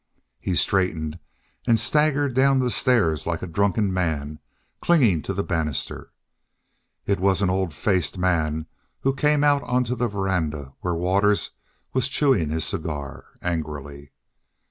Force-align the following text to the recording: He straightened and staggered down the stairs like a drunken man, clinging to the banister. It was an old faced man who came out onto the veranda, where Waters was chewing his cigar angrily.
He 0.39 0.55
straightened 0.55 1.19
and 1.67 1.79
staggered 1.79 2.33
down 2.33 2.57
the 2.57 2.71
stairs 2.71 3.27
like 3.27 3.43
a 3.43 3.45
drunken 3.45 3.93
man, 3.93 4.39
clinging 4.81 5.21
to 5.21 5.31
the 5.35 5.43
banister. 5.43 6.11
It 7.05 7.19
was 7.19 7.43
an 7.43 7.51
old 7.51 7.71
faced 7.71 8.17
man 8.17 8.65
who 9.03 9.13
came 9.13 9.43
out 9.43 9.61
onto 9.61 9.93
the 9.95 10.07
veranda, 10.07 10.73
where 10.79 10.95
Waters 10.95 11.51
was 11.93 12.09
chewing 12.09 12.49
his 12.49 12.65
cigar 12.65 13.25
angrily. 13.43 14.11